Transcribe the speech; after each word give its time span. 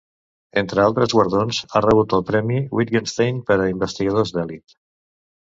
Entre 0.59 0.79
altres 0.83 1.13
guardons, 1.17 1.59
ha 1.63 1.81
rebut 1.87 2.15
el 2.19 2.23
Premi 2.31 2.57
Wittgenstein 2.79 3.43
per 3.51 3.59
a 3.59 3.69
investigadors 3.75 4.35
d’elit. 4.41 4.77